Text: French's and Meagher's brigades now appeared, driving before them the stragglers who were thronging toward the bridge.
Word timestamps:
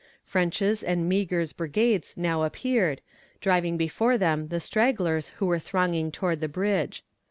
French's 0.23 0.81
and 0.83 1.07
Meagher's 1.07 1.53
brigades 1.53 2.17
now 2.17 2.41
appeared, 2.41 3.01
driving 3.39 3.77
before 3.77 4.17
them 4.17 4.47
the 4.47 4.59
stragglers 4.59 5.29
who 5.37 5.45
were 5.45 5.59
thronging 5.59 6.11
toward 6.11 6.41
the 6.41 6.47
bridge. 6.49 7.03